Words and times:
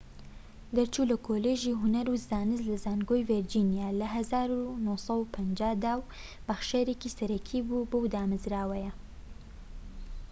دەرچوو 0.75 1.09
لە 1.11 1.17
کۆلیژی 1.27 1.77
هونەر 1.79 2.05
و 2.09 2.15
زانست 2.29 2.63
لە 2.69 2.75
زانکۆی 2.83 3.25
ڤیرجینیا 3.29 3.89
لە 3.99 4.07
١٩٥٠ 4.13 5.77
دا 5.83 5.93
و 5.99 6.07
بەخشەرێکی 6.47 7.13
سەرەکی 7.17 7.65
بووە 7.67 7.89
بەو 7.91 8.05
دامەزراوەیە 8.13 8.91